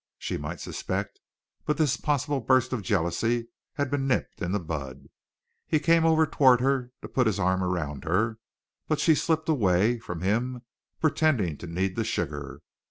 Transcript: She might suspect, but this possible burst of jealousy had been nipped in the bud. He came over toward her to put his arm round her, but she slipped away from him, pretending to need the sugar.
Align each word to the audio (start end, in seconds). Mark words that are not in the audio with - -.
She 0.17 0.35
might 0.35 0.59
suspect, 0.59 1.19
but 1.63 1.77
this 1.77 1.95
possible 1.95 2.39
burst 2.39 2.73
of 2.73 2.81
jealousy 2.81 3.49
had 3.73 3.91
been 3.91 4.07
nipped 4.07 4.41
in 4.41 4.51
the 4.51 4.59
bud. 4.59 5.09
He 5.67 5.79
came 5.79 6.05
over 6.07 6.25
toward 6.25 6.59
her 6.59 6.91
to 7.03 7.07
put 7.07 7.27
his 7.27 7.37
arm 7.39 7.61
round 7.61 8.05
her, 8.05 8.39
but 8.87 8.99
she 8.99 9.13
slipped 9.13 9.47
away 9.47 9.99
from 9.99 10.21
him, 10.21 10.63
pretending 10.99 11.55
to 11.59 11.67
need 11.67 11.95
the 11.95 12.03
sugar. 12.03 12.63